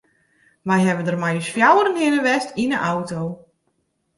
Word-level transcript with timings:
We 0.67 0.77
hawwe 0.85 1.03
dêr 1.05 1.17
mei 1.21 1.35
ús 1.41 1.49
fjouweren 1.55 1.99
hinne 2.01 2.21
west 2.25 2.49
yn 2.63 2.73
de 2.73 2.79
auto. 2.91 3.21